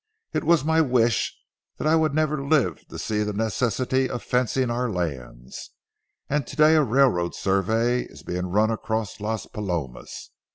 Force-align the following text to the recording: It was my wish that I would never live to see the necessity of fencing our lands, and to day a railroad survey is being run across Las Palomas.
It 0.33 0.43
was 0.43 0.65
my 0.65 0.81
wish 0.81 1.31
that 1.77 1.85
I 1.85 1.95
would 1.95 2.11
never 2.15 2.43
live 2.43 2.83
to 2.87 2.97
see 2.97 3.21
the 3.21 3.33
necessity 3.33 4.09
of 4.09 4.23
fencing 4.23 4.71
our 4.71 4.89
lands, 4.89 5.69
and 6.27 6.47
to 6.47 6.55
day 6.55 6.73
a 6.73 6.81
railroad 6.81 7.35
survey 7.35 8.05
is 8.05 8.23
being 8.23 8.47
run 8.47 8.71
across 8.71 9.19
Las 9.19 9.45
Palomas. 9.45 10.31